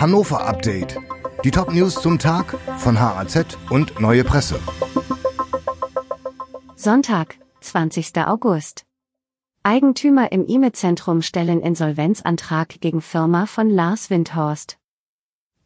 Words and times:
Hannover 0.00 0.46
Update. 0.46 0.96
Die 1.42 1.50
Top-News 1.50 2.00
zum 2.00 2.20
Tag 2.20 2.56
von 2.78 3.00
HAZ 3.00 3.58
und 3.68 3.98
Neue 3.98 4.22
Presse. 4.22 4.60
Sonntag, 6.76 7.34
20. 7.62 8.16
August. 8.18 8.84
Eigentümer 9.64 10.30
im 10.30 10.46
IME-Zentrum 10.46 11.20
stellen 11.20 11.60
Insolvenzantrag 11.60 12.80
gegen 12.80 13.02
Firma 13.02 13.46
von 13.46 13.70
Lars 13.70 14.08
Windhorst. 14.08 14.78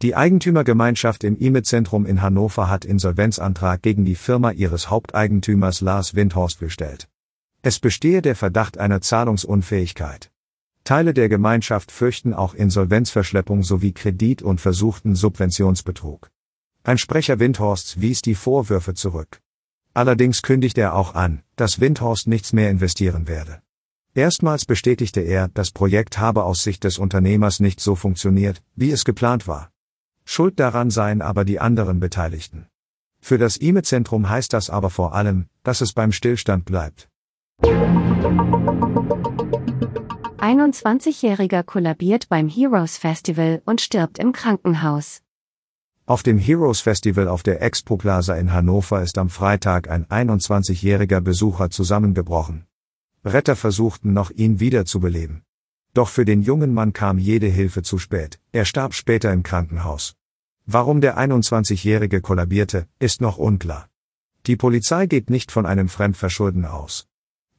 Die 0.01 0.17
Eigentümergemeinschaft 0.17 1.25
im 1.25 1.37
IME-Zentrum 1.37 2.07
in 2.07 2.23
Hannover 2.23 2.71
hat 2.71 2.87
Insolvenzantrag 2.87 3.83
gegen 3.83 4.07
die 4.07 4.15
Firma 4.15 4.53
ihres 4.53 4.89
Haupteigentümers 4.89 5.83
Lars 5.83 6.15
Windhorst 6.15 6.59
gestellt. 6.59 7.07
Es 7.61 7.79
bestehe 7.79 8.23
der 8.23 8.35
Verdacht 8.35 8.79
einer 8.79 9.03
Zahlungsunfähigkeit. 9.03 10.32
Teile 10.85 11.15
der 11.15 11.29
Gemeinschaft 11.29 11.93
fürchten 11.93 12.35
auch 12.35 12.55
Insolvenzverschleppung 12.55 13.63
sowie 13.63 13.93
Kredit- 13.93 14.43
und 14.43 14.61
versuchten 14.61 15.15
Subventionsbetrug. 15.15 16.31
Ein 16.83 16.99
Sprecher 16.99 17.39
Windhorsts 17.39 18.01
wies 18.01 18.23
die 18.23 18.35
Vorwürfe 18.35 18.95
zurück. 18.95 19.41
Allerdings 19.95 20.43
kündigt 20.43 20.79
er 20.79 20.97
auch 20.97 21.15
an, 21.15 21.43
dass 21.55 21.81
Windhorst 21.81 22.27
nichts 22.27 22.53
mehr 22.53 22.71
investieren 22.71 23.29
werde. 23.29 23.63
Erstmals 24.15 24.65
bestätigte 24.65 25.21
er, 25.21 25.49
das 25.49 25.71
Projekt 25.71 26.19
habe 26.19 26.43
aus 26.43 26.65
Sicht 26.65 26.85
des 26.85 26.99
Unternehmers 26.99 27.61
nicht 27.61 27.81
so 27.81 27.95
funktioniert, 27.95 28.63
wie 28.75 28.91
es 28.91 29.05
geplant 29.05 29.47
war. 29.47 29.71
Schuld 30.25 30.59
daran 30.59 30.91
seien 30.91 31.23
aber 31.23 31.45
die 31.45 31.61
anderen 31.61 32.01
Beteiligten. 32.01 32.67
Für 33.21 33.39
das 33.39 33.57
IME-Zentrum 33.57 34.29
heißt 34.29 34.53
das 34.53 34.69
aber 34.69 34.91
vor 34.91 35.15
allem, 35.15 35.47
dass 35.63 35.81
es 35.81 35.93
beim 35.93 36.11
Stillstand 36.11 36.65
bleibt. 36.65 37.09
21-Jähriger 40.43 41.63
kollabiert 41.63 42.29
beim 42.29 42.49
Heroes 42.49 42.97
Festival 42.97 43.63
und 43.65 43.81
stirbt 43.81 44.19
im 44.19 44.33
Krankenhaus. 44.33 45.23
Auf 46.05 46.25
dem 46.25 46.37
Heroes 46.37 46.81
Festival 46.81 47.29
auf 47.29 47.45
der 47.45 47.63
Expo 47.63 47.97
Plaza 47.97 48.35
in 48.35 48.53
Hannover 48.53 49.03
ist 49.03 49.19
am 49.19 49.31
Freitag 49.31 49.89
ein 49.89 50.05
21-jähriger 50.07 51.21
Besucher 51.21 51.71
zusammengebrochen. 51.71 52.67
Retter 53.25 53.55
versuchten 53.55 54.13
noch 54.15 54.33
ihn 54.33 54.59
wiederzubeleben. 54.59 55.45
Doch 55.95 56.09
für 56.09 56.25
den 56.25 56.43
jungen 56.43 56.75
Mann 56.75 56.93
kam 56.93 57.19
jede 57.19 57.47
Hilfe 57.47 57.83
zu 57.83 57.99
spät, 57.99 58.41
er 58.51 58.65
starb 58.65 58.95
später 58.95 59.33
im 59.33 59.45
Krankenhaus. 59.45 60.17
Warum 60.67 61.01
der 61.01 61.19
21-jährige 61.19 62.21
kollabierte, 62.21 62.89
ist 62.99 63.21
noch 63.21 63.39
unklar. 63.39 63.89
Die 64.47 64.57
Polizei 64.57 65.07
geht 65.07 65.31
nicht 65.31 65.53
von 65.53 65.67
einem 65.67 65.89
Fremdverschulden 65.89 66.65
aus. 66.65 67.07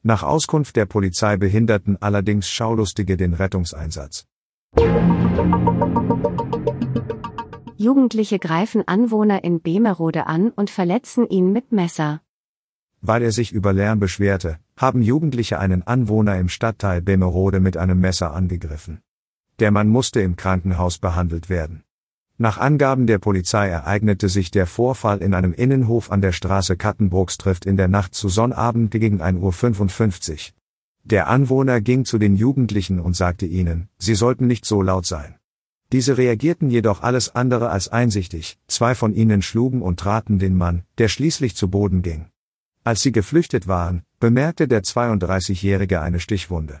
Nach 0.06 0.22
Auskunft 0.22 0.76
der 0.76 0.84
Polizei 0.84 1.38
behinderten 1.38 1.96
allerdings 1.98 2.46
Schaulustige 2.46 3.16
den 3.16 3.32
Rettungseinsatz. 3.32 4.26
Jugendliche 7.78 8.38
greifen 8.38 8.86
Anwohner 8.86 9.44
in 9.44 9.62
Bemerode 9.62 10.26
an 10.26 10.50
und 10.50 10.68
verletzen 10.68 11.26
ihn 11.26 11.52
mit 11.52 11.72
Messer. 11.72 12.20
Weil 13.00 13.22
er 13.22 13.32
sich 13.32 13.50
über 13.50 13.72
Lärm 13.72 13.98
beschwerte, 13.98 14.58
haben 14.76 15.00
Jugendliche 15.00 15.58
einen 15.58 15.82
Anwohner 15.86 16.38
im 16.38 16.50
Stadtteil 16.50 17.00
Bemerode 17.00 17.60
mit 17.60 17.78
einem 17.78 17.98
Messer 17.98 18.34
angegriffen. 18.34 19.00
Der 19.58 19.70
Mann 19.70 19.88
musste 19.88 20.20
im 20.20 20.36
Krankenhaus 20.36 20.98
behandelt 20.98 21.48
werden. 21.48 21.82
Nach 22.36 22.58
Angaben 22.58 23.06
der 23.06 23.18
Polizei 23.18 23.68
ereignete 23.68 24.28
sich 24.28 24.50
der 24.50 24.66
Vorfall 24.66 25.18
in 25.18 25.34
einem 25.34 25.52
Innenhof 25.52 26.10
an 26.10 26.20
der 26.20 26.32
Straße 26.32 26.76
Kattenbrooks 26.76 27.38
trifft 27.38 27.64
in 27.64 27.76
der 27.76 27.86
Nacht 27.86 28.14
zu 28.14 28.28
Sonnabend 28.28 28.90
gegen 28.90 29.22
1.55 29.22 30.32
Uhr. 30.32 30.54
Der 31.04 31.28
Anwohner 31.28 31.80
ging 31.80 32.04
zu 32.04 32.18
den 32.18 32.34
Jugendlichen 32.34 32.98
und 32.98 33.14
sagte 33.14 33.46
ihnen, 33.46 33.88
sie 33.98 34.16
sollten 34.16 34.48
nicht 34.48 34.64
so 34.64 34.82
laut 34.82 35.06
sein. 35.06 35.36
Diese 35.92 36.18
reagierten 36.18 36.70
jedoch 36.70 37.02
alles 37.02 37.36
andere 37.36 37.70
als 37.70 37.86
einsichtig, 37.86 38.58
zwei 38.66 38.96
von 38.96 39.14
ihnen 39.14 39.40
schlugen 39.40 39.80
und 39.80 40.00
traten 40.00 40.40
den 40.40 40.56
Mann, 40.56 40.82
der 40.98 41.06
schließlich 41.06 41.54
zu 41.54 41.68
Boden 41.68 42.02
ging. 42.02 42.26
Als 42.82 43.02
sie 43.02 43.12
geflüchtet 43.12 43.68
waren, 43.68 44.02
bemerkte 44.18 44.66
der 44.66 44.82
32-Jährige 44.82 46.00
eine 46.00 46.18
Stichwunde. 46.18 46.80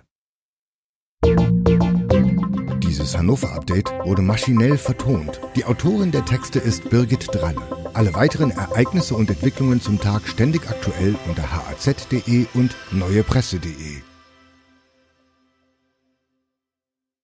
Dieses 3.04 3.18
Hannover-Update 3.18 3.92
wurde 4.06 4.22
maschinell 4.22 4.78
vertont. 4.78 5.38
Die 5.56 5.66
Autorin 5.66 6.10
der 6.10 6.24
Texte 6.24 6.58
ist 6.58 6.88
Birgit 6.88 7.28
Dralle. 7.34 7.60
Alle 7.92 8.14
weiteren 8.14 8.50
Ereignisse 8.50 9.14
und 9.14 9.28
Entwicklungen 9.28 9.82
zum 9.82 10.00
Tag 10.00 10.26
ständig 10.26 10.66
aktuell 10.70 11.14
unter 11.28 11.42
haz.de 11.52 12.46
und 12.54 12.74
neuepresse.de. 12.92 14.13